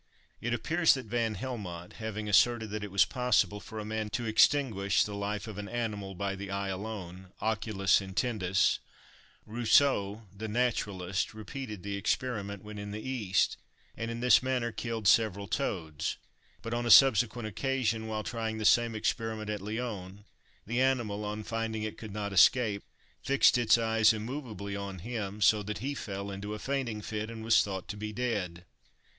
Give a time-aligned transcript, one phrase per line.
[0.41, 4.25] It appears that Van Helmont having asserted that it was possible for a man to
[4.25, 8.79] extinguish the life of an animal by the eye alone (oculis intentis),
[9.45, 13.57] Rousseau, the naturalist, repeated the experiment, when in the East,
[13.95, 16.17] and in this manner killed several toads;
[16.63, 20.21] but on a subsequent occasion, while trying the same experiment at Lyons,
[20.65, 22.81] the animal, on finding it could not escape,
[23.21, 27.43] fixed its eyes immovably on him, so that he fell into a fainting fit, and
[27.43, 28.65] was thought to be dead.